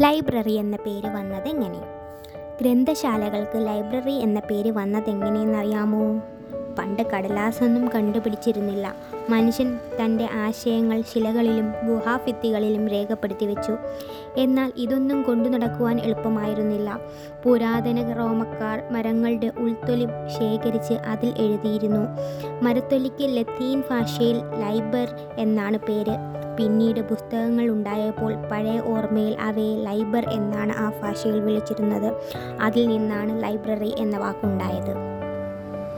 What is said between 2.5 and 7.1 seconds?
ഗ്രന്ഥശാലകൾക്ക് library എന്ന പേര് വന്നതെങ്ങനെയെന്നറിയാമോ? പണ്ട്